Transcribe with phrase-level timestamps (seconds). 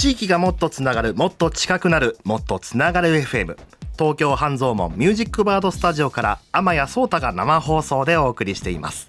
[0.00, 3.58] 地域がもっとつながるもっと近くなるもっとつながる FM
[3.98, 9.08] 東京半蔵門ミュージックバードスタジオから天谷壮太が生放送でお送りしています。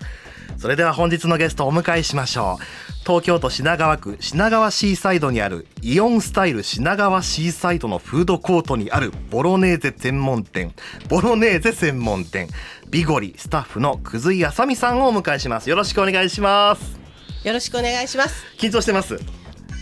[0.57, 2.63] それでは本日のゲストをお迎えしましょう。
[3.05, 10.73] 東京都品川区品川シーサイドにあるイオンスタイル品川シーサイドのフードコートにあるボロネーゼ専門店。
[11.08, 12.49] ボロネーゼ専門店。
[12.89, 15.70] ビゴリスタッフのくずいあさみさんをお迎えします。
[15.70, 16.99] よろしくお願いします。
[17.45, 18.44] よろしくお願いします。
[18.58, 19.17] 緊張してます？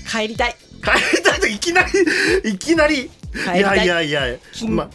[0.08, 2.96] 帰りたい帰りたいといきなりいきなり。
[2.96, 3.10] い。
[3.58, 4.90] いやいやいやま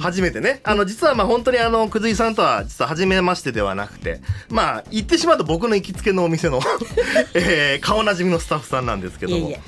[0.00, 0.60] 初めてね。
[0.64, 6.60] あの実はまあ本当にあのくずいさんとは実は初めましてではなくてまあ言ってしまうと僕の行きつけのお店の、
[7.34, 9.48] えー顔なじみのスタッフさんなんですけども。
[9.48, 9.60] いえいえ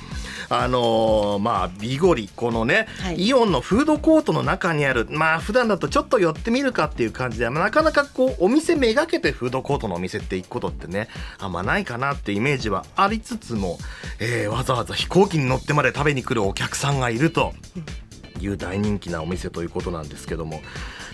[0.49, 3.27] あのーまあビゴリこのね、はい。
[3.27, 11.07] イオンのフードコートの中にあるまあ普段だとちょっと寄ってみるかっていう感じでまあなかなかこうお店めがけてフードコートのお店って行くことってね
[11.39, 13.77] あんまないかなってイメージはありつつも、
[14.19, 17.53] えーわざわざ飛行機に乗ってまで食べに来るお客さんがいると
[18.39, 20.61] いう大人気なお店ということなんですけども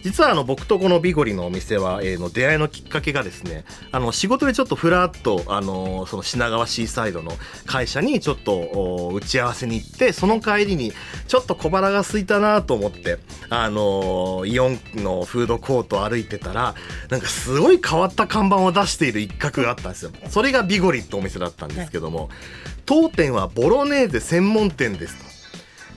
[0.03, 7.31] 実はあの僕とこのビゴリのお店は、えーの出会いのきっかけがですねあの仕事でちょっとふらっとあのその品川シーサイドの
[7.65, 10.93] 会社にちょっと打ち合わせに行ってその帰りに
[11.27, 16.75] ちょっと小腹が空いたなと思ってあのイオンのフードコートを歩いてたら
[17.09, 22.29] なんかすごい変わった看板を出している一角があったんですよそれがビゴリってお店だったんですけども
[22.85, 25.32] 当店はボロネーゼ専門店ですと。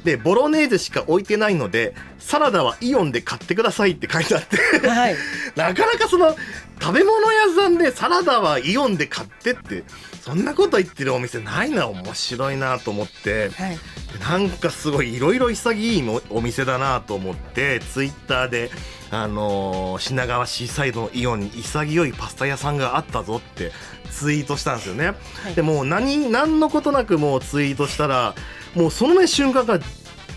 [0.06, 4.88] でボロネーゼしか置いてないのでサラダはイオンで買ってくださいって書いてあって。
[4.88, 5.16] はい。
[5.56, 6.36] なかなかその
[6.80, 9.82] 食べ物屋さんでサラダはイオンで買ってって
[10.26, 13.78] そんなこと言ってるお店ないな面白いなと思ってはい
[14.12, 18.70] でなんかすごいいろいろ潔いもお店だなと思ってツイッターで、
[19.10, 23.70] あのー品川シーサイドのイオンに潔いパスタ屋さんがあったぞって
[24.10, 25.14] ツイートしたんですよね。
[25.50, 28.34] いでもう何何のことなくもうツイートしたら
[28.74, 29.84] もうそのね瞬間から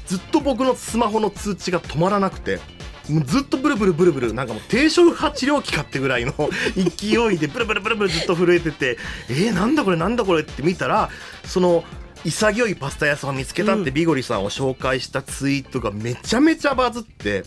[0.05, 2.59] ずっと僕のスマホの通知が止まらなくて。
[3.09, 6.33] もうずっとブルブルブルブルなんかもう低周波治療器かってぐらいの
[6.75, 8.97] 勢いでブルブルブルブルずっと震えてて
[9.29, 11.09] えー、なんだこれなんだこれって見たら
[11.43, 11.83] その
[12.23, 17.43] 潔いパスタ屋さんを見つけたってビゴリさんを紹介したツイートがめちゃめちゃバズって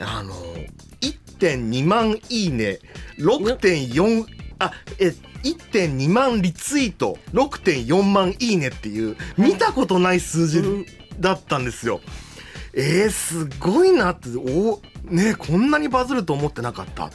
[0.00, 0.34] あの
[1.00, 2.80] 1.2万いいね
[3.18, 4.24] 6.4
[4.58, 10.62] あえ1.2万リツイート6.4万いいねっていう見たことない数字
[11.18, 12.00] だったんですよ。
[12.72, 14.80] えー、すごいなってお
[15.10, 17.10] ねこんなにバズると思ってなかった。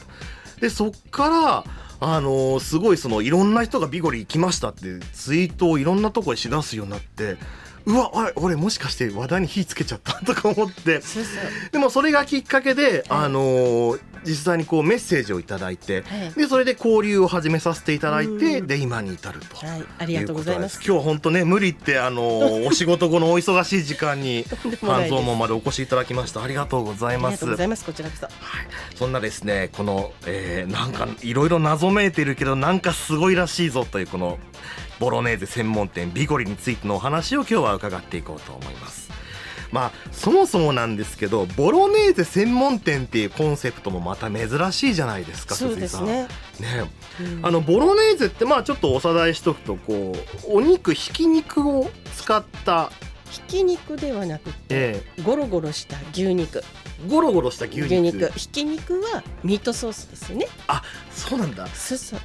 [0.60, 1.64] でそっから
[1.98, 7.36] あのーすごいそのいろんな人がビゴリ行きましたってツイートをいろんなとこでしだすようになって
[7.86, 10.14] うわあれ俺もしかして話題に火つけちゃった？
[10.26, 11.00] とか思って。
[11.72, 13.24] でもそれがきっかけで、はい。
[13.24, 16.32] あのー実際にこうメッセージをいただいて、はい。
[16.32, 18.66] でそれで交流を始めさせていただいてうん。
[18.66, 19.64] で今に至ると。
[19.64, 20.80] はいありがとうございます。
[20.84, 24.44] 今日は本当ね無理ってあのー お仕事後のお忙しい時間に
[24.84, 26.42] 半蔵門までお越しいただきました。
[26.42, 28.26] ありがとうございありますがとうございますこちらこそ。
[28.26, 28.34] はい、
[28.96, 34.40] そんなですねこの、えーなんかいろいろ謎めいているけどなんかすごいらしいぞというこの
[34.98, 39.10] ボロネーゼ専門店ビゴリについてのお話を今日は伺っていこうと思います。
[39.72, 46.28] まあそもそもなんですけどボロネーゼ専門店っていうコンセプトもまた珍しいじゃないですかそうですね。
[46.54, 46.84] 鈴井さん。
[46.84, 46.90] ね。
[47.20, 47.46] うん。
[47.46, 50.14] あのボロネーゼってまあちょっとおさらいしとくとこ
[50.48, 52.90] うお肉ひき肉を使った、
[53.30, 56.60] ひき肉ではなくてえゴロゴロした牛肉。
[56.60, 57.86] ーゴロゴロした牛肉。
[57.86, 58.32] 牛肉。
[58.38, 60.48] ひき肉はミートソースですよね。
[60.66, 61.66] あそうなんだ。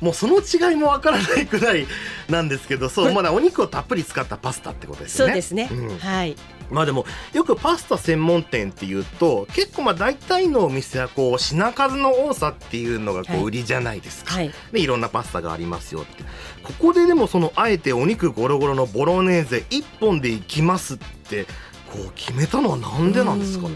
[0.01, 1.85] もうその違いもわからないくらい
[2.29, 5.31] なんですけどそうまだお肉をたっぷり使ったパスタってことですよね。
[5.31, 5.97] そうですね、うん。
[5.97, 6.35] はい。
[6.69, 13.41] まあでもよくパスタ専門店っていうと結構まあ大体のお店はこう品数の多さっていうのがこはい。
[13.41, 14.35] う売りじゃないですか。
[14.35, 14.51] はい。
[14.71, 16.23] でいろんなパスタがありますよって。
[16.63, 21.45] ここででもそのあえてお肉ゴロゴロのボロネーゼ1本でいきますって
[21.91, 23.75] こう決めたのはなんでなんですかね？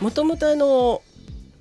[0.00, 1.02] もともとあの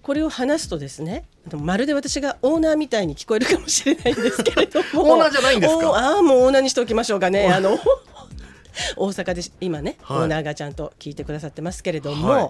[0.04, 1.26] これを話すとですね
[1.62, 5.14] まるで私がオーナーみたいに聞こえるかもしれないんですけれども。
[5.14, 5.90] オーナーじゃないんですか？
[5.90, 7.48] おああもうオーナーにしておきましょうかね。
[7.48, 7.78] あの
[8.98, 10.18] 大阪で今ね、はい。
[10.20, 12.50] オーナーがちゃんと聞いてくださってますけれども、はい。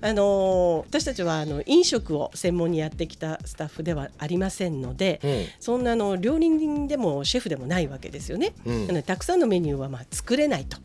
[0.00, 5.46] あのー私たちはあの飲食を専門にやってきたスタッフではありませんので、うん。
[5.60, 8.54] そんなあの料理人でもシェフでもないわけですよね。
[8.64, 8.86] うん。
[8.86, 10.78] なのでたくさんのメニューはまあ作れないと。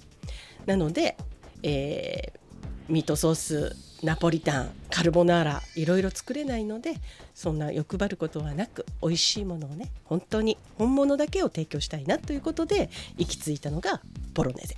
[0.66, 1.16] なので、
[1.64, 2.40] えー
[2.88, 6.96] ミートソースナポリタンカルボナーラいろいろ作れないので
[7.34, 14.02] そんな欲張ることはなく美味しいものをね本当に本物だけを提供したいなということで行き着いたのが
[14.34, 14.76] ボロネーゼ。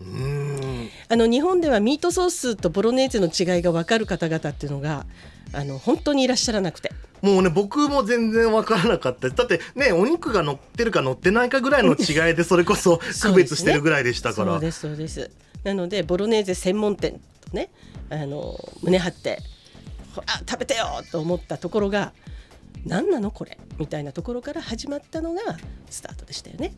[0.00, 0.88] うん。
[1.08, 5.06] あの日本ではミートソースとボロネーゼの違いが分かる方々っていうのが
[5.52, 6.92] あの本当にいらっしゃらなくて。
[7.22, 9.30] もうね僕も全然わからなかった。
[9.30, 14.52] だってねお肉が乗ってるか乗ってないかぐらいの違いでそれこそ区別してるぐらいでしたから。
[14.52, 15.30] そうですそうです。
[15.62, 17.12] なのでボロネーゼ専門店。
[17.12, 17.18] と
[17.54, 17.70] ね
[18.10, 19.38] あの胸張って
[20.26, 22.12] あ食べてよと思ったところが
[22.86, 25.40] 何なのこれみたいなところから始まったのが
[25.90, 26.74] スタートでしたよね。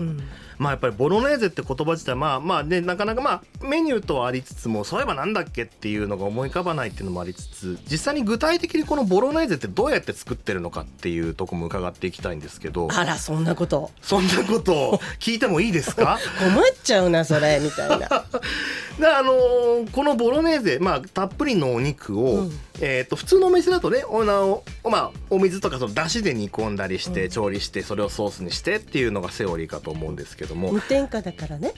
[0.00, 0.06] うん。
[0.06, 0.20] うん、
[0.58, 12.88] まあやっぱりボロネーゼって言葉自体まあまあねなかなかまあメニューとはありつつもそういえばなんだっけっていうのが思い浮かばないっていうのもありつつ実際に具体的にこのボロネーゼってどうやって作ってるのかっていうとこも伺っていきたいんですけど。
[12.92, 13.90] あらそんなこと。
[14.02, 16.18] そんなことを聞いてもいいですか？
[16.38, 18.08] 困っちゃうなそれみたいな。
[18.98, 22.60] であのーこのボロネーゼ、まあ、たっぷりのお肉を、うん。
[22.80, 27.30] えー、と普通のお店だとねおなお,、まあ、お水とかその出汁で煮込んだりして、うん。
[27.30, 30.72] 調理してそれをソースにしてっていうのがセオリーかと思うんですけども。
[30.72, 31.72] 無添加だからね。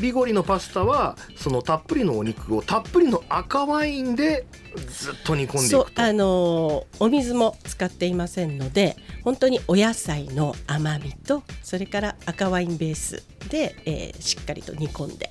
[0.00, 4.46] ビゴリのパスタはそのたっぷりのお肉をたっぷりの赤ワインで
[4.88, 5.70] ずっと煮込んでいくと。
[5.70, 15.30] そうあのーお水も使っていませんので本当にお野菜の甘みとそれから赤ワインベースで、えーしっかりと煮込んで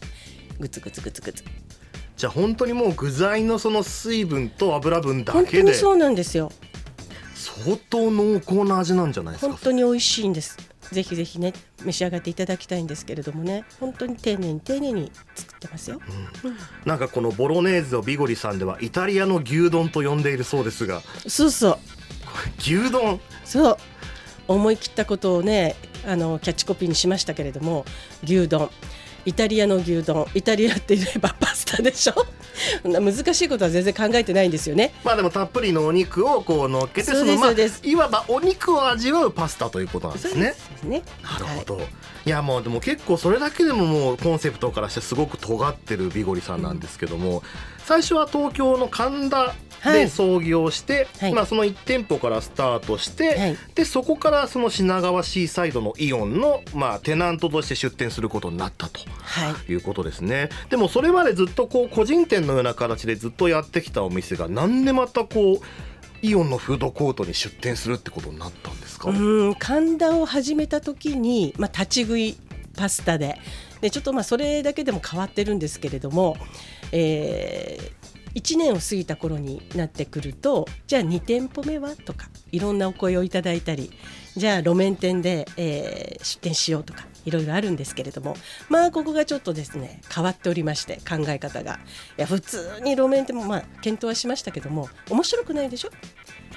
[0.59, 1.43] グツグツグツグツ。
[2.15, 5.63] じゃあ本当にもう具材のその水分と油分だ本けで。
[5.63, 6.51] 当にそうなんですよ
[7.63, 9.51] 相当濃厚な味なんじゃないですか？
[9.51, 10.57] 本当に美味しいんです。
[10.91, 11.53] ぜひぜひね
[11.83, 13.63] 召し上がっていただきたいんですけれどもね。
[13.79, 16.01] 本当に丁寧に丁寧に作ってますよ、
[16.43, 16.57] うん。
[16.85, 21.01] なんかこのボロネーゼをビゴリさんではイタリアの牛丼と呼んでいるそうですが。
[21.27, 21.77] そうそう。
[22.59, 23.19] 牛丼？
[23.45, 23.77] そう。
[24.47, 25.75] 思い切ったことをね
[26.07, 27.85] あのキャッチコピーにしましたけれども
[28.23, 28.71] 牛丼
[29.29, 32.25] イタリアの牛丼イタリアって言えばパスタでしょ？
[32.83, 34.91] 難しいことは全然考えてないんですよね。
[35.03, 37.51] まあでもたっぷりのお肉をこう乗っけてそのまあ
[37.83, 40.55] いわばお肉を味わうパスタということなんですね。
[40.81, 41.03] すね。
[41.21, 41.79] なるほど、
[42.25, 47.43] い、やもうでも結構それだけでももうコンセプトからしてすごく尖ってるビゴリさんなんですけども、
[47.85, 49.53] 最初は東京の神田はい
[49.83, 51.33] で創業して、はい。
[51.33, 53.57] まあその1店舗からスタートして、はい。
[53.75, 59.01] でそこからその品川シーサイドのイオンのまあテナントとして出店することになったと。
[59.21, 59.71] はい。
[59.71, 60.49] いうことですね。
[60.69, 65.59] でもそれまでずっとこう個人店のような形でずっとやってきたお店がなんでまたこう
[66.21, 72.37] イオンのフードコートに出店するってことになったんですか、うん神田を始めた時に、まあ、立ち食い
[72.75, 73.37] パスタで。
[73.81, 76.35] でちょっとまあそれだけでも変わってるんですけれども、
[76.91, 77.93] え
[78.35, 83.91] 1年を過ぎた頃になってくるとじゃあ2店舗目はとかいろんなお声をいただいたり
[84.35, 88.35] じゃあ路面店で、えー出店しようとかいろいろあるんですけれども
[88.69, 91.79] まあここがちょっとですね変わっておりまして考え方が。
[92.17, 95.89] いや普通に路面店もまあ検討はしましたけども面白くないでしょ？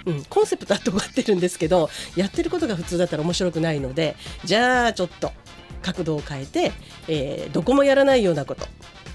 [0.05, 5.33] うん、コンセプトは尖ってるんですけどやってることが普通だったら面白くないのでじゃあちょっと
[5.81, 6.73] 角度を変えて、
[7.09, 8.67] えーどこもやらないようなこと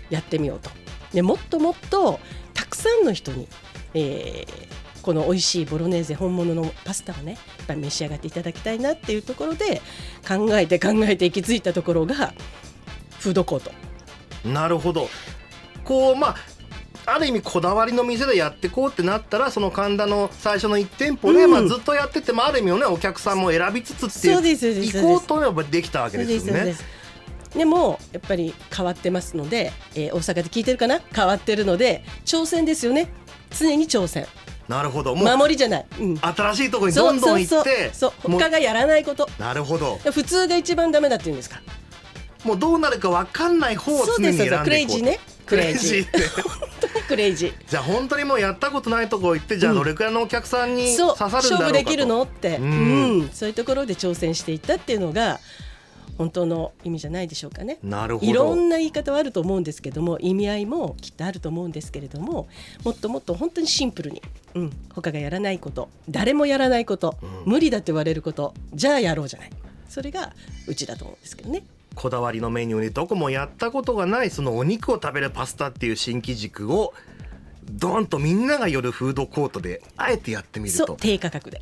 [0.09, 0.69] やってみようと。
[1.13, 2.19] でもっともっと
[2.57, 3.47] たくさんの人に、
[3.93, 9.81] えーこの美味しいボロネーゼ本物のパスタをねやっぱり召し上がっていただきたいなっていうところで
[10.27, 12.33] 考えて考えて行き着いたところが
[13.19, 13.71] フードコート。
[14.49, 15.07] なるほど。
[15.85, 16.35] こうまあ
[17.05, 21.51] ある意味こだわりの店でやってこうってなったらその神田の最初の1店舗で、うん。
[21.51, 26.75] まあ、ずっとやっててもある意味のねお客さんも選びつつっていう行こうとやっぱできたわけですよね。
[27.57, 30.99] でもやっぱり変わってますので、えー大阪で聞いてるかな？
[31.13, 33.09] 変わってるので挑戦ですよね。
[33.57, 34.27] 常に挑戦。
[34.67, 35.15] なるほど。
[35.15, 38.31] 守りじゃない、うん、新しいところにどんどん行ってそうそうそう。
[38.31, 39.29] もう他がやらないこと。
[39.39, 39.97] なるほど。
[40.11, 41.61] 普通が一番ダメだって言うんですか？
[42.43, 45.19] もうどうなるか分かんない方を常に選んでいこうクレイジーね。
[45.45, 46.05] クレイジー。
[46.05, 46.19] って。
[47.07, 47.53] クレイジー。
[47.65, 51.49] じゃあ本当にもうやったことないとこ行ってじゃあどれくらいのお客さんに刺さるんだろうかと。
[51.49, 52.21] 勝負できるの？
[52.23, 53.29] って、ううんん。
[53.29, 55.39] そういうところで挑戦していったっていうのが
[56.17, 57.77] 本当の意味じゃないでしょうかね。
[57.83, 58.31] なるほど。
[58.31, 62.47] いろんな言い方はあると思うんですけども意味合いもきっとあると思うんですけれども
[62.83, 64.21] もっともっと本当にシンプルに、
[64.55, 67.51] うん、他がやらないこと誰もやらないこと、うん。
[67.51, 69.51] 無理だって言われることじゃあやろうじゃない。
[69.87, 70.33] それが
[70.67, 71.63] うちだと思うんですけどね。
[71.95, 76.93] こだわりのメニューにどこもやったことがないそのお肉を食べるパスタっていう新機軸を
[77.69, 80.85] ドーンとみんなが寄るフードコートであえてやってみると。
[80.85, 81.61] そう低価格で、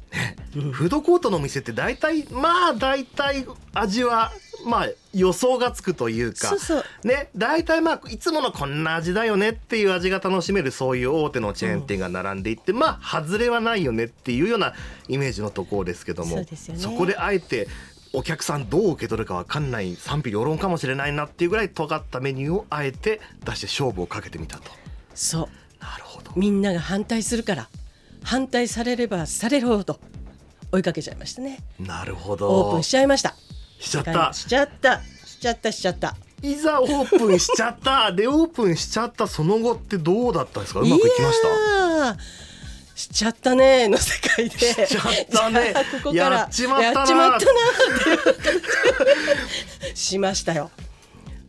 [0.55, 4.31] う んフードコートのお店って大体まあ大体味は
[4.65, 6.83] まあ予想がつくというかそうそう。
[7.03, 14.73] ね大体まあいつものこんな味だよねっていう味が楽しめるそういう大手のチェーン店が並んでいって、まあ外れはないよねっていうような
[15.07, 16.45] イメージのところですけどもね。
[16.97, 17.67] こであえて
[18.13, 24.71] お客さんどう受け取るか分かんない賛否両論かもしれないなっていうぐらい尖ったメニューをあえて出して勝負をかけてみたと。
[25.13, 25.83] そう。
[25.83, 26.31] なるほど。
[26.35, 27.69] みんなが反対するから
[28.23, 29.99] 反対されればされるほど
[30.71, 31.59] 追いかけちゃいましたね。
[31.79, 32.49] なるほど。
[32.49, 33.35] オープンしちゃいました
[33.85, 34.33] しちゃった。
[34.33, 35.01] しちゃった。
[35.25, 36.15] しちゃったしちゃった。
[36.41, 38.11] いざオープンしちゃった。
[38.13, 40.79] でオープンしちゃったその後ってどうだったんですか？
[40.81, 42.15] うまくいきました？
[42.15, 42.19] た
[42.95, 44.57] しちゃったねの世界で。
[44.57, 45.73] しちゃったね。
[46.03, 46.99] ここからやっちまったな。
[46.99, 47.51] やっちまったな
[48.31, 48.35] っ
[49.89, 49.95] て。
[49.95, 50.71] しましたよ。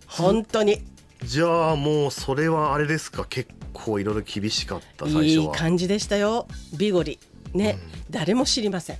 [0.07, 0.83] 本当に。
[1.25, 3.25] じゃあもうそれはあれですか？
[3.29, 6.47] 結構いろいろ厳しかった最初いいは感じでしたよ。
[6.75, 7.19] ビゴリ。
[7.55, 7.79] ね、
[8.11, 8.99] 誰も知りません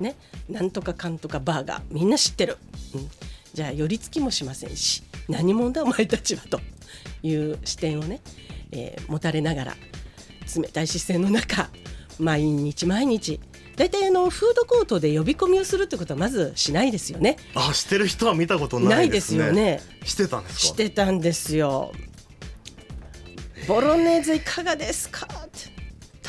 [0.00, 0.16] ね
[0.48, 2.58] なんとかかんとかバーガーみんな知ってる、
[2.94, 3.10] うん、
[3.52, 6.60] じゃあ寄り付きもしませんし何者だお前たちはと
[7.22, 8.20] いう視点をね、
[8.72, 9.76] えー持たれながら
[10.56, 11.68] 冷たい視線の中
[12.18, 13.40] 毎日毎日
[13.76, 17.36] 大体あのフードコートで呼び込みをするってことはまずしないですよね。
[17.56, 19.80] あしてる人は見たことなないいですすねでよね。
[20.04, 20.60] してたんですか？
[20.60, 21.90] してたんですよ。
[23.66, 25.26] ボロネーゼいかがですか？
[25.26, 25.70] って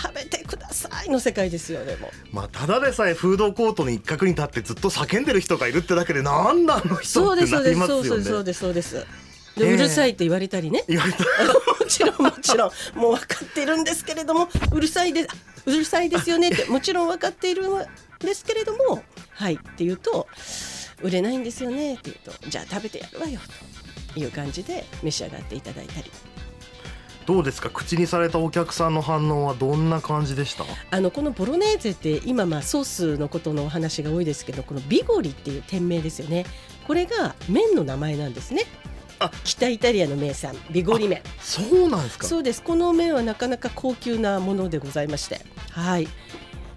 [0.06, 2.12] 食べてくださいの世界ですよねもう。
[2.36, 8.98] まあただでさえフードコートの一角に立ってずっと叫んでる人がいるってだけでなんだあの人そうですそうってなりまですそうそうすよねそうですそうです。
[9.58, 10.84] えでえうるさいって言われたりね。
[10.88, 15.28] 言われたもちろんもちろんもう分かっているんですけれどもうるさいで
[15.66, 17.86] うるさいですよねって もちろん分かっているん
[18.20, 20.28] ですけれどもはいって言うと
[21.02, 23.40] 売れないんですよねって言うとじゃあ食べてやるわよ
[24.14, 26.12] という感じで召し上がっていただいたり
[27.26, 27.70] どうですか？
[27.70, 30.64] 口にされたお客さんの反応はどんな感じでした？
[30.92, 36.46] あのこのボロネーゼって今まあソースのことのお話が多いですけどこのビゴリっていう店名ですよね。
[36.86, 38.64] これが麺の名前なんですね。
[39.18, 41.22] あ北イタリアの名産ビゴリ麺。
[41.40, 42.28] そうなんですか。
[42.28, 42.62] そうです。
[42.62, 45.42] この麺はなかなか高級なものでございまして。
[45.72, 46.08] はい。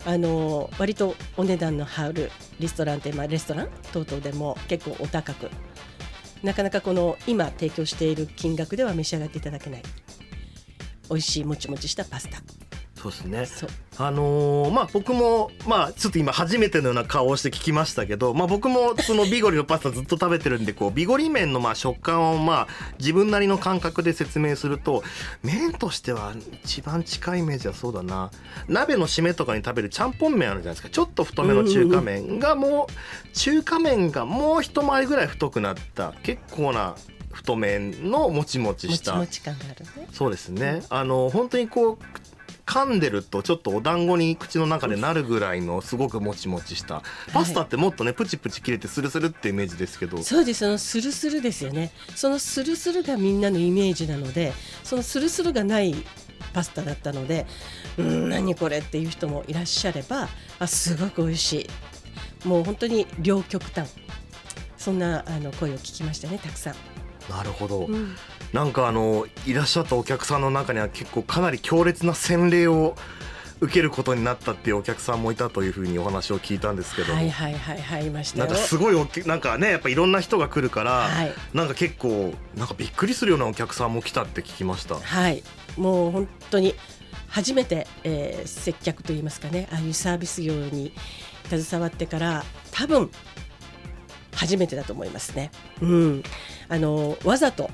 [0.07, 3.69] あの割とお値段の張るリストランって、まあ、レストラン？
[3.93, 5.51] 等々でも結構お高く。
[6.43, 9.83] なかなかこの今提供している金額では召し上がっていただけない
[11.11, 12.39] 美味しいもちもちしたパスタ。
[12.99, 13.69] そうですね。
[13.97, 25.05] あのーまあ僕もまあちょっと今初めてのような顔をして聞きましたけどまあ僕もそのビゴリのパスタずっと食べてるんでこうビゴリ麺のまあ食感をまあ自分なりの感覚で説明すると
[25.45, 26.35] 麺としては
[26.65, 28.31] 一番近いイメージはそうだな。
[28.69, 30.89] 鍋の締めとかに食べるちゃんぽん麺あるじゃないですか。
[30.91, 36.97] ちょっと太めの中華麺がもう中華麺がもう一回りぐらい太くなった結構な
[37.33, 40.09] 太麺のもちもちもしたちもち感があるね。
[40.13, 40.83] そうですね。
[40.91, 41.99] あの本当にこう
[42.67, 47.03] 噛んでるとちょっとお団子に口の中でなるぐらいのすごくもちもちした。
[47.33, 50.23] パスタってもっとねプチプチ切れてスルスルってイメージですけど。
[50.23, 50.61] そうです。
[50.61, 51.93] そのスルスルですよね。
[52.15, 54.53] そのスルスルがみんなのイメージなので
[54.85, 55.95] そのスルスルがない
[56.53, 57.47] パスタだったので
[57.99, 61.53] うん何これっていう人もいらっしゃればあすごく美味し
[62.45, 62.49] い。
[62.49, 63.89] もう本当に両極端。
[64.77, 66.75] そんなあの声を聞きましたねたくさん、
[67.29, 68.17] なるほど、うん。
[68.53, 72.97] なんかあのいらっしゃったお客さんの中には結構かなり強烈な洗礼を
[73.61, 78.45] 受けることになったっていうお客さんもいたというふうにお話を聞いたんですけど、はいはいはいはいいましたよ。
[78.47, 81.33] なんかすごいおきなんかねやっぱいろんな人が来るから、はい。
[81.53, 84.95] なんか結構なんかびっくりするようなお客さんも来たって聞きました？
[84.95, 85.43] はい。
[85.77, 86.75] もう本当に
[87.29, 90.93] 初めて、えー接客といいますかねああいうサービス業に
[91.49, 93.11] 携わってから多分
[94.39, 95.51] 初めてだと思いますね。
[95.83, 96.23] うん、
[96.69, 97.71] あのわざと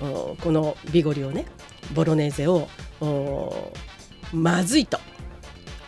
[0.00, 1.46] おこのビゴリをね
[1.94, 2.68] ボロネーゼを
[3.00, 3.72] お
[4.32, 5.00] まずいと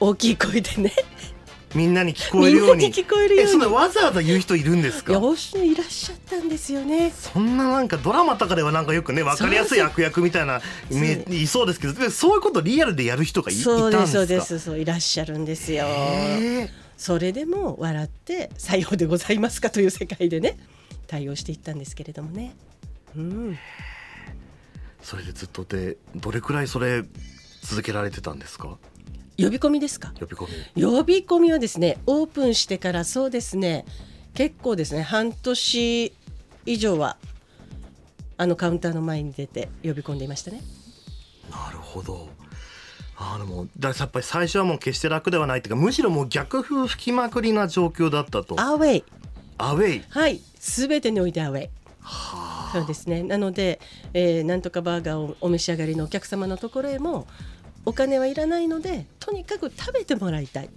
[0.00, 0.92] 大きい声でね。
[1.74, 2.92] みんなに聞こえるように。
[2.92, 3.50] 聞こえるように。
[3.50, 5.12] えそんなわざわざ言う人いるんですか？
[5.12, 7.10] いらっしゃったんですよね。
[7.10, 14.26] そんななんかドラマとかではなんかよくね分かりやすい悪役みたいないそうですけどでそういうことリアルでやる人がいいそうたんですか？
[14.26, 15.84] ですそうですそういらっしゃるんですよ。
[16.96, 20.58] それでも笑って「さようでございますか」という世界でね
[21.06, 22.54] 対応していったんですけれどもね。
[23.16, 23.58] うん、
[25.02, 27.04] それでずっとでどれくらいそれ
[27.62, 28.78] 続けられてたんですか？
[29.36, 30.12] 呼び込みですか？
[30.18, 30.46] 呼び込
[30.76, 30.82] み。
[30.82, 33.84] 呼び込みはですねオープンしてからそうですね
[34.34, 36.12] 結構ですね半年
[36.66, 37.16] 以上は
[38.36, 40.60] あのカウンターの前に出て呼び込んでいましたね。
[41.50, 42.28] なるほど
[43.16, 48.60] あでもだやっぱり最初はもう決して楽ではないっていうかむしろもう逆風吹きまくりな状況だったと。
[48.60, 49.04] アウェイ。
[49.58, 50.04] アウェイ。
[50.08, 50.40] はい。
[50.58, 51.70] 全てにおいてアウェイ。
[52.00, 53.22] はそうですね。
[53.22, 53.80] なので、
[54.12, 57.26] えーなんとかバーガーをお召し上がりのお客様のところへも
[57.86, 60.70] お金はいらないのでとにかく食べてもらいたい。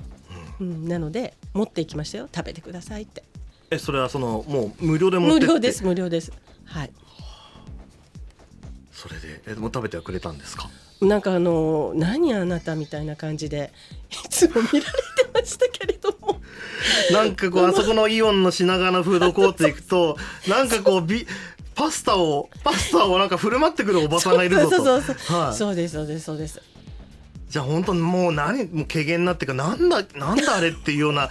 [0.60, 2.30] うん、なので持っていきましたよ。
[2.34, 3.24] 食べてくださいって。
[3.72, 5.46] えそれはそのもう無料で持ってって？
[5.48, 5.84] 無料です。
[5.84, 6.32] 無料です。
[6.66, 6.92] はい。
[8.92, 10.70] それでえもう食べてはくれたんですか？
[11.02, 13.72] なんかあの何あなたみたいな感じで
[14.12, 14.84] いつも見られて
[15.34, 16.40] ましたけれども。
[17.12, 21.28] なんかこうあそこのイオンの品川のフードコート行くとなんかこうビ
[21.76, 24.70] パスタをパスタをなんか振る舞ってくるおばさんがいるぞと。
[24.70, 25.54] そうそうそうそう、はい。
[25.54, 26.62] そうですそうですそうです。
[27.50, 31.30] じゃあ本当にもう何もう軽減なってかなんだなんだあれっていうような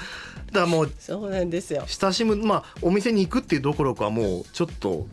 [0.53, 1.85] だもうそうなんですよ。
[1.87, 5.07] 親しむまあお店に行くっていうどころかもうちょっと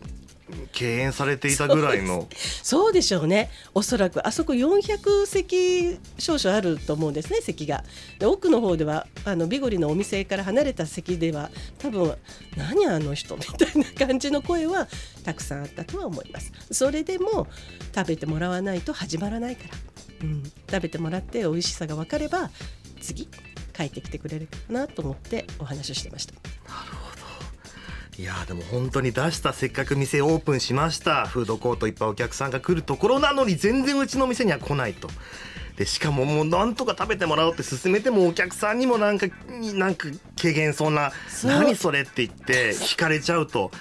[0.72, 2.28] 敬遠されていたぐらいの。
[2.62, 3.50] そうでしょうね。
[3.74, 4.26] おそらく。
[4.26, 7.84] あそこ400席少々あると思うんですね席が。
[8.18, 12.16] で奥の方ではあのビゴリのお店から離れた席では多分
[12.56, 14.88] 何あの人みたいな感じの声は
[15.24, 16.52] たくさんあったとは思います。
[16.70, 17.46] それでも
[17.94, 19.70] 食べてもらわないと始まらないから、
[20.22, 22.50] うん、食べてもらって美味しさが分かれば
[23.00, 23.28] 次
[23.74, 26.53] 帰ってきてくれるかなと思ってお話をしてました。
[28.16, 35.08] いやーでも本当に出したせっかく店オープンしましたフードコートいっぱいお客さんが来るところなのに全然うちの店には来ないと。
[35.76, 39.26] でしかももうなんとか食べてもらおうって勧めてもお客さんにもなんか
[39.74, 40.06] なんか
[40.40, 43.72] 軽減そうな「そう何それ」って言って惹かれちゃうと。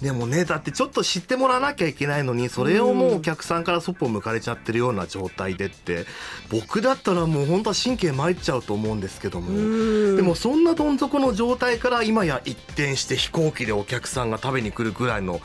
[0.00, 6.04] でもねだってちょっと知ってもらわなきゃいけないのにそれをもうお客さんからそっぽを向かれちゃってるような状態でって
[6.50, 15.40] 僕だったらもう本当は神経参っちゃうと思うんですけどもでもそんなどん底の状態から今や一転して飛行機でお客さんが食べに来るぐらいの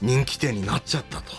[0.00, 1.32] 人気店になっちゃったと。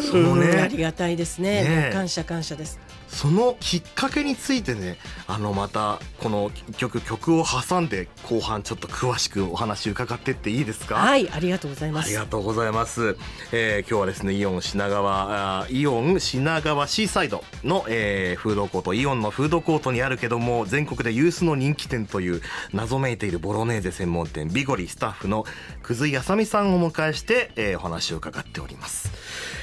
[0.00, 1.62] そのうんあねりがたいですね。
[1.62, 1.92] ねえ。
[1.92, 10.96] 感謝感謝ですそのきっかけについてねあのまたこの曲曲を挟んで後半ちょっと詳しくお話伺ってっていいですか？
[10.96, 12.06] はいありがとうございます。
[12.06, 13.16] ありがとうございます、
[13.52, 25.44] えー今日はですねイオン品川イオン品川シーサイドの、えーフードコートイオンのフードコートにあるけども全国で有数の人気店という謎めいているボロネーゼ専門店ビゴリスタッフの
[25.82, 29.10] 久津井あさみさんをお迎えして、えーお話を伺っております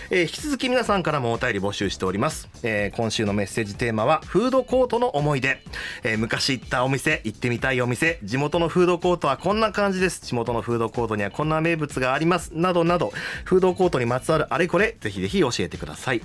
[0.10, 5.60] えー引き続き皆さんからもお便り募集しております、えー今週のメッセージテーマはフードコートの思い出、
[6.04, 8.20] えー昔行ったお店行ってみたいお店。
[8.24, 10.22] 地元のフードコートはこんな感じです。
[10.22, 12.52] 地元のフードコートにはこんな名物があります。
[12.54, 13.12] などなど。
[13.46, 16.22] フードコートにまつわるあれこれぜひぜひ教えてください。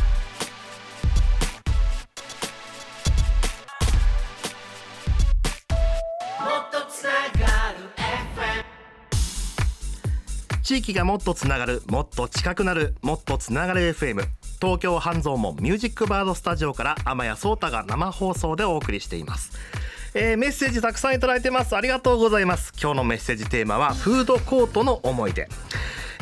[10.78, 14.26] 域がもっとつながるもっと近くなるもっとつながる FM
[14.60, 19.52] 東京半蔵門ミュージックバードスタジオから天谷壮太が生放送でお送りしています。
[20.14, 21.76] えーメッセージたくさんいただいてます。
[21.76, 22.72] ありがとうございます。
[22.80, 25.48] 今日のメッセージテーマはフードコートの思い出。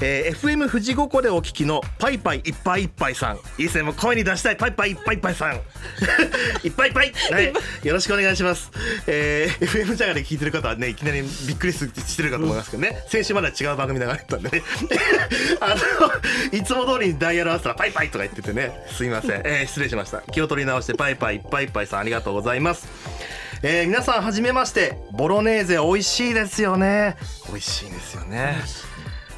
[0.01, 3.37] えー FM 富士五湖でお聞きのパイパイいっぱいいっぱいさん。
[3.37, 5.55] いいですねもう声に出したいパイパイいっぱいいっぱいさん。
[6.65, 7.13] いっぱいいっぱい。
[7.31, 7.53] はい。
[7.83, 8.71] よろしくお願いします、
[9.07, 14.63] えー FM ジャガで聞いてる方はねいきなりびっくりすしてるかと思いますけどね、先週までは違う番組流れてたんでね。
[15.61, 18.73] あのいつも通りにダイヤル合わせたらパイパイとか言っててね。
[18.97, 20.23] すいません、えー失礼しました。
[20.33, 22.87] 気を取り直してパイパイいっぱいいっぱいさんありがとうございます。
[23.63, 24.99] えー皆さんはじめまして。
[25.13, 27.17] ボロネーゼ美味しいですよね。
[27.49, 28.63] 美味しいですよね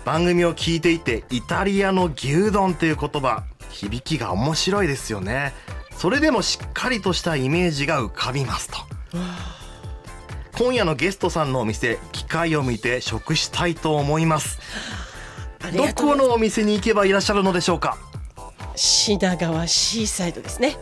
[0.08, 5.52] 番組を聞いていてイタリアの牛丼という言葉響きが面白いですよね。
[5.98, 8.78] それでもしっかりとしたイメージが浮かびますと。
[10.56, 14.58] 今夜のゲストさんのお店機会を見て食したいと思います。
[15.76, 17.98] どこのお店に行けばいらっしゃるのでしょうか？
[18.76, 20.78] す品川シーサイドですね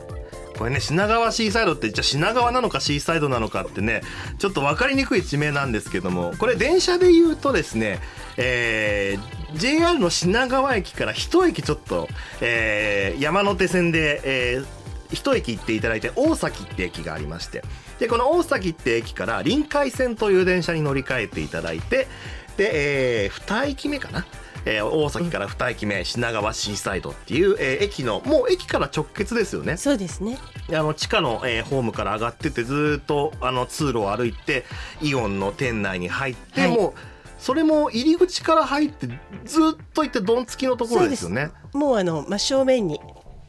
[0.56, 4.02] これね品川シーサイドってじゃあ品川なのかシーサイドなのかってね
[4.38, 8.00] ちょっと分かりにくい地名なんですけどもこれ電車で言うとですね、
[8.36, 12.08] えー JR の品川駅から一駅ちょっと、
[12.40, 14.66] えー山手線で、えー
[15.12, 17.62] 一駅行っていただいて大崎って駅がありまして
[18.00, 22.08] でこの大崎って駅から臨海線という電車に乗り換えていただいて
[22.56, 24.26] で、えー、2駅目かな、
[24.66, 29.76] えー大崎から2駅目品川シーサイドっていう、えー駅のもう駅から直結ですよね。
[29.76, 30.38] そうですね。
[30.68, 34.64] であの地下の、えーホームから上がってってずーっとあの通路を歩いて
[35.00, 36.70] イオンの店内に入って、はい。
[36.76, 36.92] もう
[37.38, 39.08] それも入り口から入って
[39.44, 41.50] ずっと行ってどんつきのところですよね。
[41.72, 42.98] もうあの真正面に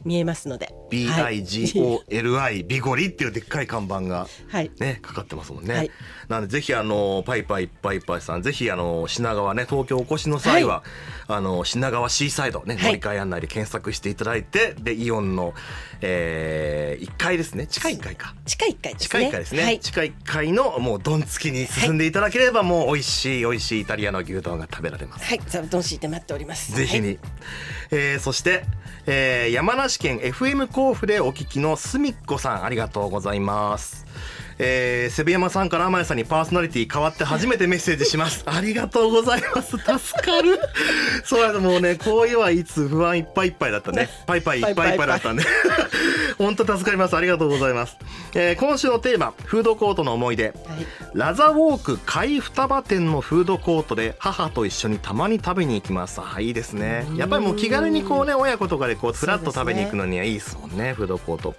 [0.04, 0.74] 見えますので。
[0.90, 4.70] BIGOLI ビゴリっていうでっかい看板がはい。
[4.78, 5.74] ねかかってますもんね。
[5.74, 5.90] はい。
[6.28, 10.82] なのでぜひあのパイパイいっぱいいっぱいさんぜひあの品川ね東京お越しの際は、
[11.26, 12.84] あの品川シーサイドねはい。
[12.84, 15.54] 乗り換え案内で検索していただいて、でイオンの、
[16.00, 17.66] えー、1階ですね。
[17.66, 18.34] 地下1階か。
[18.46, 19.08] 地下1階ですね。
[19.08, 19.80] 地下1階ですね、はい。
[19.80, 25.40] 地下1階のもうどんつきに進んでいただければ、もう美味しい美味しいイタリアの牛丼が食べられます、はい。
[25.46, 27.18] 座布団敷いて待っておりますぜひに、はい
[27.90, 28.64] えーそして、
[29.06, 34.04] えー山梨県 FM 甲府でお聞きのすみっこさんありがとうございます。
[34.58, 38.42] えー、セブ山さんから天谷さんにパーソナリティ変わって初めてメッセージします。
[38.50, 39.76] ありがとうございます。
[39.78, 39.88] 助
[40.22, 40.58] かる。
[41.24, 44.08] そうやもうね、こういうはいつ不安いっぱいいっぱいだったね。
[44.26, 45.44] パイパイいっぱいいっぱいだったんで。
[46.38, 47.16] 本当助かります。
[47.16, 47.96] ありがとうございます。
[48.34, 50.46] えー今週のテーマ、フードコートの思い出。
[50.46, 50.54] はい
[51.14, 61.56] ラザウォーク貝双葉店のフードコートで母と一緒にたまに食べに行きますあいいですねやっぱりもう気軽にこうね親子とかでこうフラッと食べに行くのにはいいですもんねフードコート、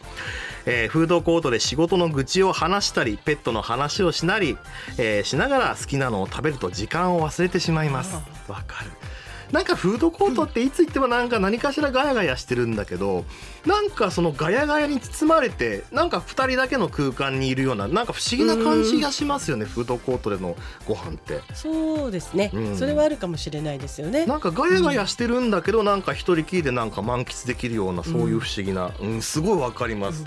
[0.65, 4.57] えーフードコートで仕事の愚痴を話したりペットの話をしなり、
[4.97, 8.15] えーしながら好きなのを食べると時間を忘れてしまいます。
[8.47, 8.91] わかる。
[9.51, 13.25] なんかフードコートっていつ行ってもなんか何かしらガヤガヤしてるんだけど
[13.65, 20.55] なんかそのガヤガヤに包まれてなんか2人だけの空間にいるようななんか不思議な感じがしますよねフードコートでの
[20.87, 21.41] ご飯って。
[21.55, 22.77] そうですね、うん。
[22.77, 24.25] それはあるかもしれないですよね。
[24.27, 30.23] なんかガヤガヤしてるんだけどなんか一人きりでなんか満喫できるようなそういう不思議な、うんすごいわかります、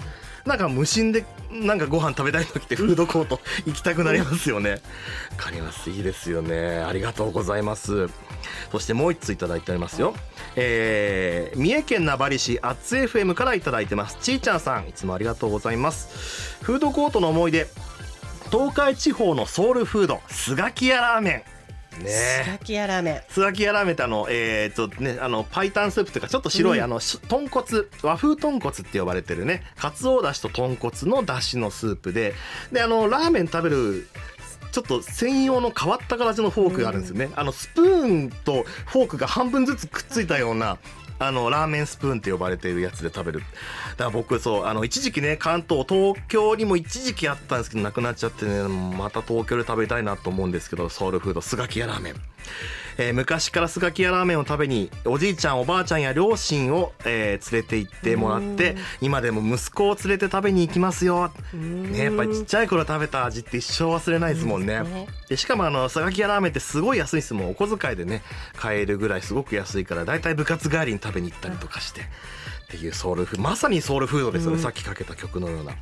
[0.46, 4.70] なんか無心でなんかご飯食べたい時ってフードコート行きたくなりますよね。
[4.72, 4.78] わ
[5.36, 6.78] かりますいいですよね。
[6.78, 8.08] ありがとうございます。
[8.70, 10.14] そしてもう一ついただいておりますよ、
[10.56, 14.16] えー三重県名張市アッツ FM からいただいてます。
[14.20, 16.56] ちーちゃんさんいつもありがとうございます。
[16.62, 17.66] フードコートの思い出
[18.50, 21.51] 東海地方のソウルフードスガキヤラーメン
[21.98, 22.04] ね。
[22.08, 23.20] えスガキヤラーメン。
[23.28, 26.84] スガキヤラーメンってあのえー、っとねあのパイタンスープというかちょっと白い、うん。
[26.84, 27.66] あのし豚骨
[28.02, 32.34] 和風豚骨って呼ばれてるねかつおだしと豚骨のだしのスープで
[32.72, 34.08] であのラーメン食べる
[34.72, 40.78] ちょっと専用の変わった形のフォークがあるんですよね、あのスプーンとフォークが半分ずつくっついたような
[41.26, 43.40] あのラーメンスプーンって呼ばれているやつで食べる。
[43.40, 43.44] だ
[43.96, 52.14] から僕そうあの一時期ね関東東京にも一時期あったんですけどなくなっちゃってねまた東京で食べたいなと思うんですけどソウルフードスガキヤラーメン。
[52.98, 64.82] えー昔からスガキヤラーメンを食べにおじいちゃんおばあちゃんや両親を、えー連れて行ってもらって今でも息子を連れて食べに行きますよ、ね、やっぱりちっちゃい頃食べた味って一生忘れないですもんね。
[65.28, 67.50] でしかもあのスガキヤラーメンってすごい安いですもん。
[67.50, 68.22] お小遣いでね
[68.56, 72.04] 買えるぐらいすごく安いからだいたい部活帰りに食べに行ったりとかしてっ
[72.70, 75.72] ていうソウルフまさにソウルフードですよね、さっきかけた曲のような。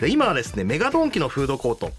[0.00, 1.92] で今はですねメガドンキのフードコート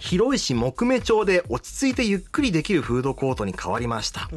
[0.00, 4.28] 広いし木目調で落ち着いてゆっくりできるフードコートに変わりました。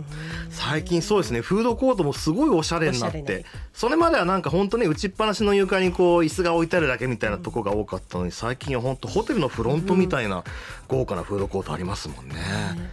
[0.49, 1.41] 最近そうですね。
[1.41, 3.45] フードコートもすごいおしゃれになって。
[3.73, 10.43] それまではなんか本当に打ちっぱなしの床にこう椅子が置いてあるだけみたいなとこが多かったのに最近は本当ホテルのフロントみたいな
[10.87, 12.35] 豪華なフードコートありますもんね、
[12.77, 12.89] うん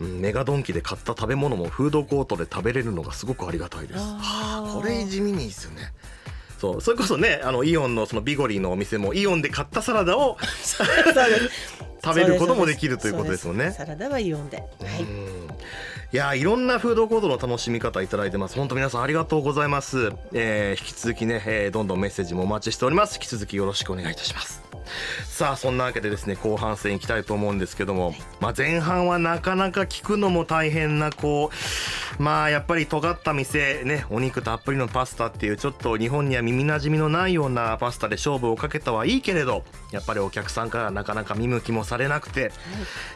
[0.00, 4.00] メガドンキで買った食べ物もフードコートで食べれるのがすごくありがたいです。
[4.00, 5.92] はあこれ地味にいいですよね
[6.60, 6.80] そう。
[6.80, 10.36] それこそねあのイオンのそのビゴリーのお店もイオンで買ったサラダを
[12.02, 13.72] 食べることもできるということですもんね。
[13.72, 14.58] サラダはイオンで。
[14.58, 14.62] は
[14.98, 15.02] い。
[15.02, 15.48] うん。
[16.12, 18.56] いやいろんなフードコートの楽しみ方いただいてます。
[18.56, 23.14] 本当皆さんありがとうございます、えー引き続きね、えーどんどんメッセージもお待ちしております。
[23.16, 24.69] 引き続きよろしくお願いいたします
[25.24, 31.50] さあそんなわけでですね後半戦いきたいと思うんですけども、まあ、前半はなかなか聞くのも大変なこ
[32.18, 42.52] うまあやっぱり尖った店ねお肉たっぷりのパスタっていうちょっと日本には耳なじみのないようなパスタで勝負をかけたはいいけれどやっぱりお客さんからなかなか見向きもされなくて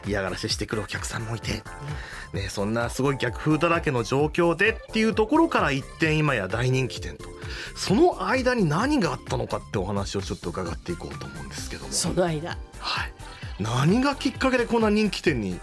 [0.07, 1.63] 嫌がらせしてくるお客さんもいて、
[2.33, 7.34] ね、そんなすごい逆風だらけの状況でっていうところから一転今や大人気店と
[7.75, 12.57] その間に何があったのかってお話をちょっと伺っていこうと思うんですけども、その間。
[12.79, 13.13] はい、
[13.59, 15.59] 何がきっかけでこんな人気店に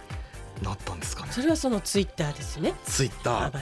[0.63, 2.75] なったんですかねそれはそのツイッターですね。
[2.85, 3.53] ツイッター。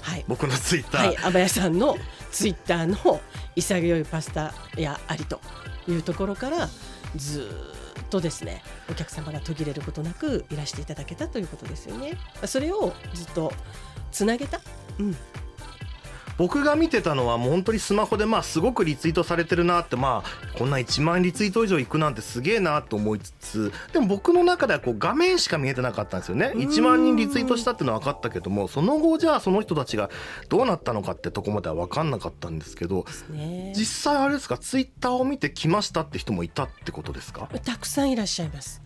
[0.00, 0.24] はい。
[0.26, 1.96] 僕のツイッター、はい、アバヤさんの
[2.30, 3.20] ツイッターの
[3.56, 5.40] 潔いパスタやありと
[5.86, 6.68] いうところから
[7.16, 12.16] ずーっとですねお客様が途切れることなくいらしていただけたということですよね。
[12.46, 13.52] それをずっと
[14.10, 14.60] つなげた、
[14.98, 15.16] うん、
[16.38, 26.52] 僕が見てたのはもう本当にスマホでまあすごくリツイートされてるなってまあこんな1万リツイート以上いくなんてすげえなと思いつつでも僕の中ではこう画面しか見えてなかったんですよね。
[26.54, 30.10] 1万人リツイートしたってのは分かったけどもその後じゃあその人たちが
[30.48, 33.72] どうなったのかってとこまでは分かんなかったんですけどね。
[33.76, 34.58] 実際あれですか？
[34.58, 37.48] ツイッターを見て来ましたって人もいたってことですか？
[37.64, 38.80] たくさんいらっしゃいます。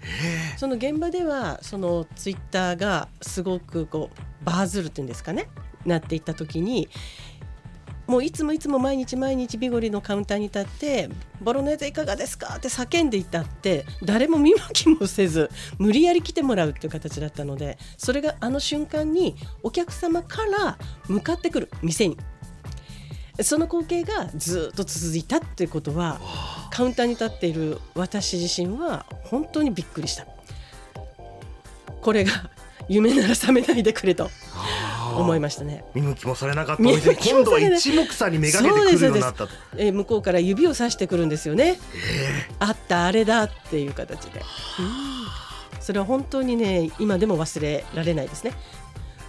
[0.57, 5.49] その現場ではそのツイッターがすごくこうバズるっていうんですかね？
[5.85, 6.89] なっていった時に
[8.13, 11.09] もういつもいつも毎日毎日ビゴリのカウンターに立って
[11.41, 20.77] 「ボロネーゼいかがですか?」って叫んでいたって誰も見向きもせず無理やり来てもらうっていう形だったのでそれがあの瞬間にお客様から
[21.09, 22.19] 向かってくる店に。
[23.41, 26.21] その光景がずっと続いたっていうことは
[26.71, 30.27] カウンターに立っている私自身は本当にびっくりした。
[32.03, 32.51] これが
[32.91, 34.29] 夢なら覚めないでくれと。
[35.17, 35.85] 思いましたね。
[35.95, 39.53] 見向きもされなかったお店今度は一目散にめがけてくるようになったと。
[39.77, 41.79] えー向こうから指をさしてくるんですよね。
[42.59, 44.47] あったあれだっていう形で、うん
[45.81, 48.53] それは本当にね今でも忘れられないですね。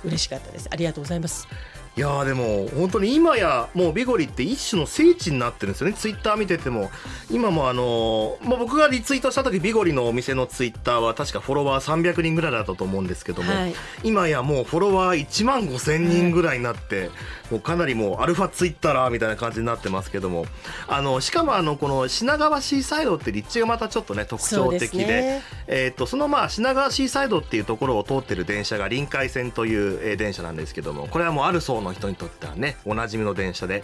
[0.06, 0.68] 嬉しかったです。
[0.72, 1.48] ありがとうございます。
[1.96, 5.94] いやーでも本当に今やもうビゴリって一種の聖地になってるんですよね。
[5.94, 6.90] ツイッター見てても。
[7.30, 13.76] 今もあのーまあ、僕がリツイートした時ビゴリのお店のツイッターは確かフォロワー300人ぐらいだったと思うんですけども、はい。
[14.04, 17.12] 今やもうフォロワー1万5千人ぐらいになって、
[17.54, 20.46] もうかなりもうアルファツイッターみたいな感じになってますけども
[20.88, 33.84] あのしかもあのこの品川シーサイドって立地がまたちょっとね特徴的そうでえー、とそのまあ品川シーサイドっていうところを通ってる電車が臨海線という、えー電車なんですけどもこれはもうある層の人にとってはねおなじみの電車で、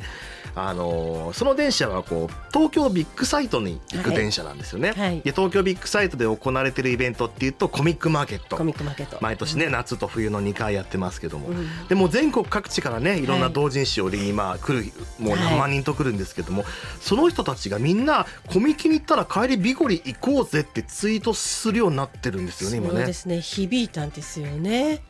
[0.56, 4.94] あのーその電車はこう東京ビッグサイトに行くはい電車なんですよね。
[4.94, 5.22] はい。
[5.22, 8.58] で東京ビッグサイトで行われてるイベントっていうとコミックマーケット。
[8.58, 9.18] コミックマーケット。
[9.22, 11.88] 毎年ね、夏と冬の2回やってますけども、うん。
[11.88, 13.54] でも全国各地からねいろんなはい。
[13.54, 16.66] 同人誌を売りにまあ来るもう何万人と来るんですけども、
[17.00, 22.96] その人たちがみんなコミケに行ったら帰りビゴリ行こうぜってツイートするようになってるんですよね今ね。
[22.96, 23.14] そうで。
[23.14, 23.42] すね。
[23.42, 25.02] 響いたんですよね。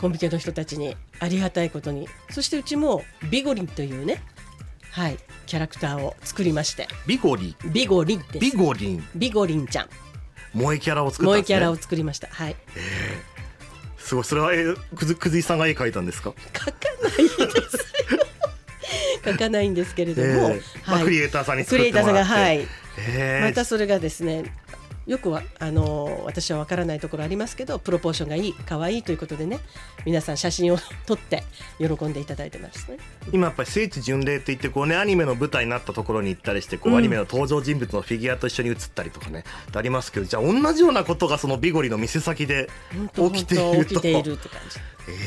[0.00, 2.08] コンビニの人たちにありがたいことに。
[2.30, 4.22] そしてうちもビゴリンというね
[4.90, 6.88] はいキャラクターを作りまして。
[7.06, 8.38] ビゴリビゴリンです。
[8.38, 9.04] ビゴリン。
[9.14, 9.88] ビゴリンちゃん。
[10.52, 11.54] 萌えキャラを作ったんですね。
[11.54, 12.28] 萌えキャラを作りました。
[12.28, 12.56] はい。
[13.98, 14.24] すごい。
[14.24, 16.70] それはえーくずくずいさんが絵描いたんですか、書か
[17.02, 17.84] ないです。
[19.24, 20.62] 書かないんですけれども、えー。
[20.86, 21.04] まあ、はい。
[21.04, 22.68] クリエイターさんにクリエイターもらってさんがはい。
[22.98, 23.48] えー。
[23.48, 24.44] またそれがですね
[25.06, 29.60] よくはあの私は分からないところありますけどプロポーションがいい可愛いということでね
[30.06, 31.44] 皆さん写真を撮って
[31.78, 32.98] 喜んでいただいてますね。
[33.32, 36.98] 今やっぱり聖地巡礼って言ってこうねアニメの舞台になったところに行ったりしてこう、うん。
[36.98, 42.68] アニメの登場人物のフィギュアと一緒に写ったりとかねありますけどじゃあ同じようなことがそのビゴリの店先で
[43.14, 43.94] 起きていると。
[43.94, 44.78] 起きているって感じ。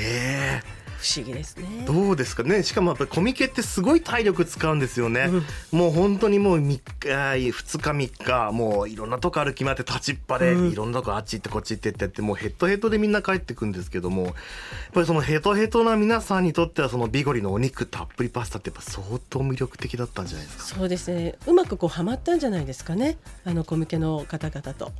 [0.03, 0.61] え
[0.97, 1.65] 不思議ですね。
[1.83, 1.86] ー、。
[1.86, 2.43] どうですか？
[2.43, 5.29] ねしかもやっぱりコミケってすごい体力使うんですよね、
[5.71, 10.71] もう本当にもう3日2日3日もういろんなとこ歩き回って立ちっぱで、うん。
[10.71, 14.33] いろんなとこあっち行ってこっち行ってってやってもうヘトヘトでみんな帰ってくんですけどもやっ
[14.93, 20.79] ぱりそのヘトヘトな皆さんにとってはそのビゴリのお肉たっぷりパスタってやっぱ相当魅力的だったんじゃないですか？
[20.79, 21.36] そうですね。
[21.45, 23.17] うまくこうはまったんじゃないですかね。
[23.45, 24.91] あのコミケの方々と。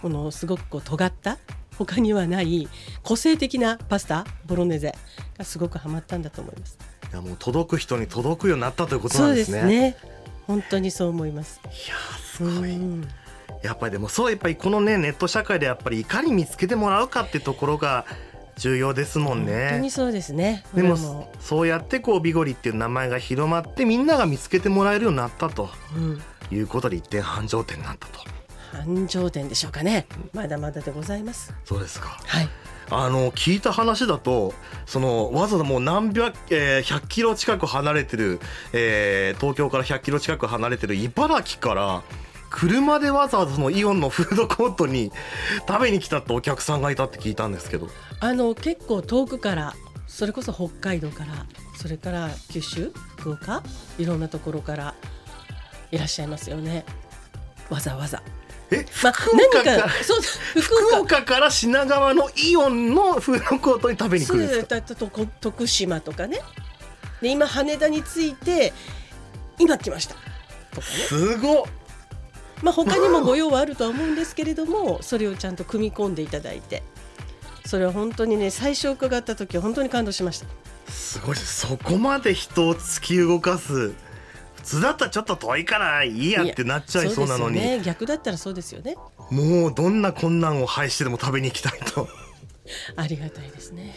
[0.00, 1.38] このすごくこう尖った
[1.78, 2.68] 他にはない
[3.02, 4.94] 個性的なパスタボロネーゼ
[5.38, 6.78] がすごくはまったんだと思います。
[7.10, 9.60] いやもう届く人に届くようになったということなそうでんですね。
[9.60, 9.96] すね
[10.46, 11.60] 本当にそう思います。
[11.64, 12.70] いやーすごい。
[12.70, 13.08] うん
[13.62, 18.04] やっぱりでもそうやっぱりこのねネット社会でやっぱりいかに見つけてもらうかってところが
[18.56, 19.90] 重要ですもん本当ねに。
[19.90, 20.64] そうですね。
[20.74, 25.70] でもそうやってこうビゴリっていう名前が広まってみんなが見つけてもらえるようになったと
[26.52, 28.20] いうことで一点繁盛店になったと。
[28.72, 30.06] 繁盛店でしょうかね。
[30.32, 31.54] まだまだでございます。
[31.64, 32.18] そうですか。
[32.26, 32.48] はい。
[32.90, 34.54] あの聞いた話だと
[34.86, 38.40] そのわざわざもう何百、えー、100キロ近く離れてる、
[38.72, 42.02] えー東京から100キロ近く離れてる茨城から
[42.50, 45.12] 車でわざわざそのイオンのフードコートに
[45.68, 47.88] 食べに来たってお客さんがいたって聞いたんですけど
[48.20, 49.74] あの結構遠くから
[50.06, 53.62] それこそ北海道からそれから九州福岡
[53.98, 54.94] いろんなところから
[55.90, 56.84] いらっしゃいますよね
[57.70, 58.22] わざわざ。
[58.70, 64.80] えまあ、福岡から何かそう福福岡岡から品川のイオンのフードコートに食べに来るんですか？
[65.40, 66.40] 徳島とかね。
[67.22, 68.72] で今羽田に着いて
[69.58, 70.14] 今来ました。
[70.14, 70.82] とかね。
[70.82, 71.64] すごっ。
[72.62, 76.82] まあ他にもご用はあるとは思うんですけれどもそれをちゃんと組み込んでいただいて。
[77.64, 80.46] それは本当にね最初伺った時は本当に感動しました。
[80.90, 83.92] すごいそこまで人を突き動かす
[84.68, 87.80] 普通だったらちょっと遠いからいいやってなっちゃいそうなのに、ね。
[87.82, 88.96] 逆だったらそうですよね。
[89.30, 92.06] もうどんな困難を排してでも食べに行きたいと。
[92.96, 93.84] ありがたいですね。
[93.84, 93.92] いや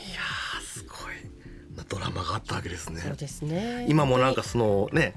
[0.61, 1.75] ーすごい。
[1.75, 3.01] なドラマがあったわけですね。
[3.01, 3.85] そうですね。
[3.89, 5.13] 今もなんかそのね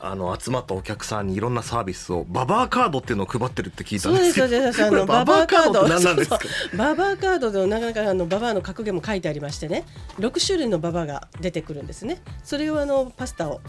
[0.00, 4.90] あの集まったお客さんにいろんなサービスをババアカードっていうのを配ってるって聞いたんそうでけどですすそうです。
[4.90, 6.38] あ これのババアカード何なんですか？
[6.40, 9.84] そうそうババアカードでなかなかあのババアの格言も書いてありましてね。
[10.18, 12.20] 6種類のババアが出てくるんですね。
[12.44, 13.60] それをあのパスタを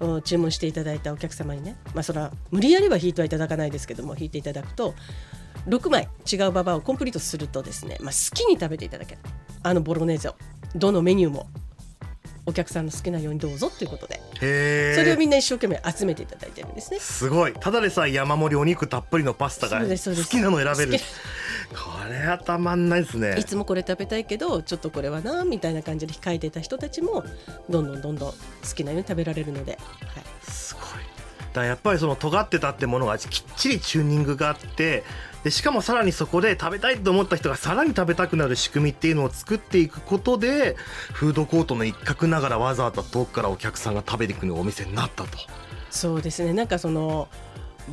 [0.00, 1.76] お注文していただいたお客様にね。
[1.94, 4.94] まあそれは無理やりは引いてはいただかないですけども引いていただくと
[5.68, 9.20] 6枚違うババアをコンプリートするとですね、まあ、好きに食べていただける。
[9.62, 10.36] あのボロネーゼを
[10.74, 11.48] どのメニューも
[12.48, 14.22] お客さんの好きなようにどうぞということで。
[14.40, 16.98] へそれをみえんな一生懸命集めていただいてるんですね。
[16.98, 17.52] すごい。
[17.52, 19.86] ただでさえ山盛りお肉たっぷりのパスタが好
[20.28, 21.02] きなの選べる。
[21.74, 23.36] これはたまんないですね。
[23.38, 27.22] いつもこれ食べたいけどちょっとこれはなみたいな感じで控えてた人たちも
[27.68, 28.36] どんどんどんどん好
[28.74, 30.84] きなように食べられるので、はい、すごい
[31.58, 35.04] だやっぱりその尖ってたってものがきっちりチューニングがあって
[35.44, 40.76] でしかもさらにそこで食べたいと思った人がさらに食べたくなる仕組みっていうのを作っていくことで
[41.12, 45.38] フードコートの一角ながらわざわざ遠くからお客さんが食べてくるお店になったと。
[45.90, 47.28] そうですねなんかその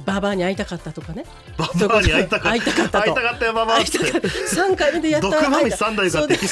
[0.06, 1.26] ババアに会いたかったとかね。
[1.58, 2.50] ババアに会いたかった。
[2.50, 3.06] 会いたかったと。
[3.06, 3.92] 会いたかったよババアって。
[3.98, 6.48] 3回目でやった毒まみ三台買ってきて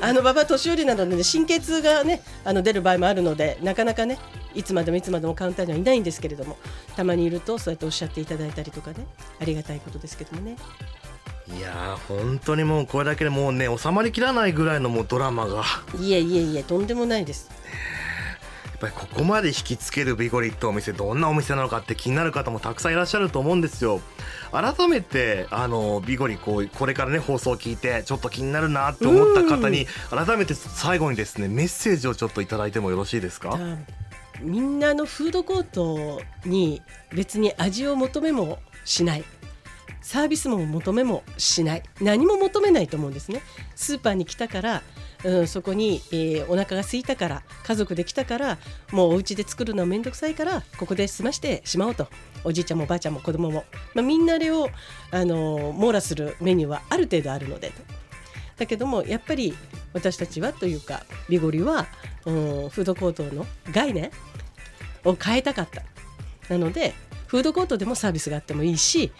[0.00, 4.18] あのババア年寄りなので、ね、神経痛がねあの出る場合もあるのでなかなかね
[4.54, 6.56] いつまでもいつまでもカウンターにはいないんですけれども
[6.96, 9.06] たまにいるとそうやっておっしゃっていただいたりとかね
[9.40, 10.56] ありがたいことですけどもね。
[11.46, 15.62] いやー本当にもうこれだけでもうね収まりきらないぐらいのもうドラマが。
[16.00, 17.50] やいえいえいえとんでもないです
[18.74, 24.00] っぱりここまで引きつけるビゴリットお店どんなお店なのかって気になる方もたくさんいらっしゃると思うんですよ。
[24.52, 33.58] 改めてあのビゴリこうこれからね放送を聞いてちょっと気になるなって思った方に改めて最後にですねメッセージをちょっといただいてもよろしいですか？
[34.40, 36.82] みんなのフードコートに
[37.12, 39.24] 別に味を求めもしない。
[40.02, 41.82] サービスも求めもしない。
[42.02, 43.40] 何も求めないと思うんですね。
[43.74, 44.82] スーパーに来たから、
[45.24, 48.58] うん、そこに、えー、お腹が空いたから家族で来たから
[48.92, 52.08] もうお家で作るのは面倒くさいからここで済ましてしまおうと。
[52.46, 54.68] おじいちゃんもおばあちゃんも子供も、まあ、みんなあれを、
[55.10, 57.70] あの網羅するメニューはある程度あるので。
[57.70, 57.74] と
[58.58, 59.54] だけどもやっぱり
[59.92, 61.86] 私たちはというかビゴリは、
[62.24, 64.10] うん、フードコートの概念
[65.04, 65.82] を変えたかった。
[66.48, 66.92] なので
[67.26, 69.10] フードコートでもサービスがあってもいいし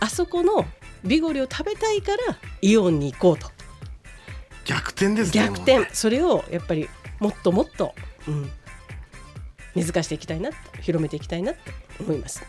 [0.00, 0.66] あそこの
[1.02, 2.18] ビゴリを食べたいから
[2.60, 3.57] イオンに行こうと。
[4.68, 5.88] 逆転ですね逆転。
[5.94, 6.88] それをやっぱり
[7.20, 7.94] もっともっと、
[8.28, 8.50] うん、
[9.74, 10.50] 根付かしていきたいな
[10.82, 11.58] 広めていきたいなと
[12.00, 12.44] 思います。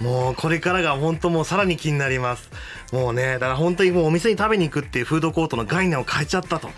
[0.00, 2.50] もうこれからが本当もうさらに気になります。
[2.92, 6.68] もうねだから本当にもうお店に食べに行くっていうフードコートの概念を変えちゃったと。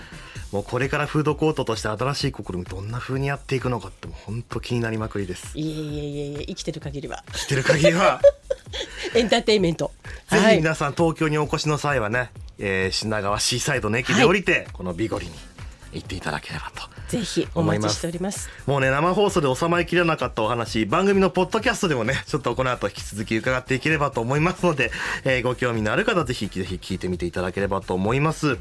[0.53, 5.57] もうこれからフードコートとして新しい試みどんな風にやっていくのかって本当気になりまくりです。
[5.57, 7.23] いえいえいえいえ生きてる限りは。
[7.33, 8.20] 生きてる限りは。
[9.14, 9.92] エンターテインメント。
[10.29, 15.33] ぜひ皆さん、東京にお越しの際はね、えー、品川シーサイドの駅で降りて、はい、このビゴリに
[15.92, 18.49] 行っていただければとぜひお待ちしております。
[18.66, 24.92] もうね生放送で収まりきらなかったお話番組のポッドキャストでもね ちょっとこの後引き続き伺っていければと思いますので、
[25.25, 28.59] えー、ご興味のある方ぜひぜひ聞いてみていただければと思います、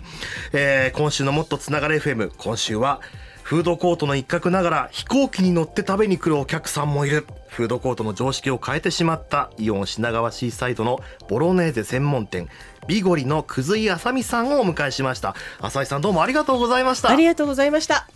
[0.53, 3.01] えー、今週のもっとつながれ FM 今週は
[3.43, 7.25] フードコートの一角ながら飛行機に乗って食べに来るお客さんもいる。
[7.47, 12.47] フードコートの常識を変えてしまったイオン品川シーサイドのボロネーゼ専門店
[12.89, 15.35] ビゴリのくずいあさみさんをお迎えしました。
[15.61, 17.11] 浅井さんどうもありがとうございました。
[17.11, 18.07] ありがとうございました。